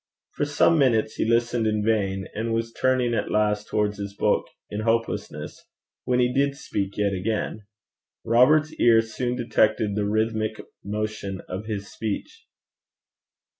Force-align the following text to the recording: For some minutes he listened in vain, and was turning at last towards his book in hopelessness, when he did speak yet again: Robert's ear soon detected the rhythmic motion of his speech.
For 0.31 0.45
some 0.45 0.79
minutes 0.79 1.13
he 1.17 1.25
listened 1.29 1.67
in 1.67 1.83
vain, 1.85 2.27
and 2.33 2.55
was 2.55 2.73
turning 2.73 3.13
at 3.13 3.29
last 3.29 3.67
towards 3.67 3.99
his 3.99 4.15
book 4.15 4.47
in 4.71 4.79
hopelessness, 4.79 5.63
when 6.05 6.19
he 6.19 6.33
did 6.33 6.55
speak 6.57 6.97
yet 6.97 7.13
again: 7.13 7.67
Robert's 8.25 8.73
ear 8.79 9.01
soon 9.03 9.35
detected 9.35 9.93
the 9.93 10.09
rhythmic 10.09 10.59
motion 10.83 11.41
of 11.47 11.67
his 11.67 11.91
speech. 11.93 12.47